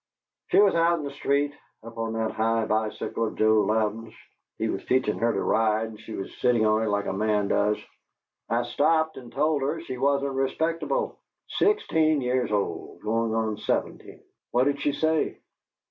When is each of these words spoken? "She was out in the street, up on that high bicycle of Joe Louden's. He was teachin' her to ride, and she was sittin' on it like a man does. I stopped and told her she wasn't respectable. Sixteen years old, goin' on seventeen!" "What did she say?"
"She 0.47 0.57
was 0.57 0.73
out 0.73 0.97
in 0.97 1.05
the 1.05 1.11
street, 1.11 1.53
up 1.83 1.99
on 1.99 2.13
that 2.13 2.31
high 2.31 2.65
bicycle 2.65 3.27
of 3.27 3.35
Joe 3.35 3.61
Louden's. 3.61 4.15
He 4.57 4.67
was 4.67 4.83
teachin' 4.85 5.19
her 5.19 5.31
to 5.31 5.43
ride, 5.43 5.89
and 5.89 5.99
she 5.99 6.13
was 6.13 6.35
sittin' 6.37 6.65
on 6.65 6.81
it 6.81 6.87
like 6.87 7.05
a 7.05 7.13
man 7.13 7.49
does. 7.49 7.77
I 8.49 8.63
stopped 8.63 9.17
and 9.17 9.31
told 9.31 9.61
her 9.61 9.79
she 9.81 9.99
wasn't 9.99 10.33
respectable. 10.33 11.19
Sixteen 11.49 12.19
years 12.19 12.51
old, 12.51 13.01
goin' 13.03 13.35
on 13.35 13.57
seventeen!" 13.57 14.23
"What 14.49 14.63
did 14.63 14.79
she 14.81 14.93
say?" 14.93 15.37